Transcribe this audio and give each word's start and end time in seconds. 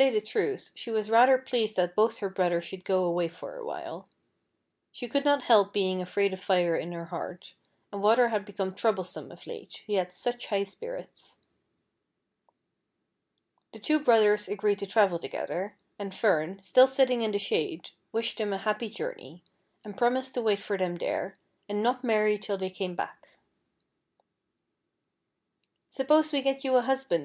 107 0.00 0.22
the 0.48 0.54
trutli, 0.56 0.70
she 0.74 0.90
was 0.90 1.10
rather 1.10 1.36
pleased 1.36 1.76
that 1.76 1.94
both 1.94 2.20
her 2.20 2.30
brotliers 2.30 2.64
should 2.64 2.86
go 2.86 3.04
away 3.04 3.28
for 3.28 3.56
a 3.56 3.66
while. 3.66 4.08
She 4.90 5.06
could 5.06 5.26
not 5.26 5.42
help 5.42 5.74
being 5.74 6.00
afraid 6.00 6.32
of 6.32 6.40
Fire 6.40 6.74
in 6.74 6.92
her 6.92 7.04
heart, 7.04 7.52
and 7.92 8.00
Water 8.00 8.28
had 8.30 8.46
become 8.46 8.72
troublesome 8.72 9.30
o{ 9.30 9.36
late, 9.46 9.82
he 9.86 9.96
had 9.96 10.10
such 10.14 10.46
high 10.46 10.62
spirits. 10.62 11.36
The 13.74 13.78
two 13.78 14.00
brothers 14.02 14.48
agreed 14.48 14.78
to 14.78 14.86
travel 14.86 15.18
together, 15.18 15.76
and 15.98 16.14
Fern, 16.14 16.62
still 16.62 16.86
sitting 16.86 17.20
in 17.20 17.32
the 17.32 17.38
shade, 17.38 17.90
wished 18.10 18.38
them 18.38 18.54
a 18.54 18.58
liapp\ 18.60 18.94
journey, 18.94 19.44
and 19.84 19.98
promised 19.98 20.32
to 20.32 20.40
wait 20.40 20.60
for 20.60 20.78
them 20.78 20.96
there, 20.96 21.36
and 21.68 21.82
not 21.82 22.02
marry 22.02 22.38
till 22.38 22.56
they 22.56 22.70
came 22.70 22.94
back." 22.96 23.36
Suppose 25.90 26.32
we 26.32 26.40
get 26.40 26.64
you 26.64 26.76
a 26.76 26.80
husband. 26.80 27.18